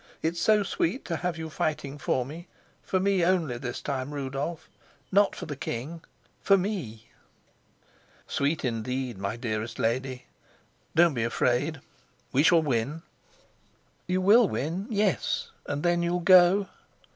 It's 0.23 0.41
so 0.41 0.63
sweet 0.63 1.05
to 1.05 1.17
have 1.17 1.37
you 1.37 1.51
fighting 1.51 1.99
for 1.99 2.25
me, 2.25 2.47
for 2.81 2.99
me 2.99 3.23
only 3.23 3.59
this 3.59 3.83
time, 3.83 4.15
Rudolf 4.15 4.67
not 5.11 5.35
for 5.35 5.45
the 5.45 5.55
king, 5.55 6.01
for 6.41 6.57
me!" 6.57 7.11
"Sweet 8.25 8.65
indeed, 8.65 9.19
my 9.19 9.35
dearest 9.37 9.77
lady. 9.77 10.25
Don't 10.95 11.13
be 11.13 11.23
afraid: 11.23 11.81
we 12.31 12.41
shall 12.41 12.63
win." 12.63 13.03
"You 14.07 14.21
will 14.21 14.49
win, 14.49 14.87
yes. 14.89 15.51
And 15.67 15.83
then 15.83 16.01
you'll 16.01 16.21
go?" 16.21 16.67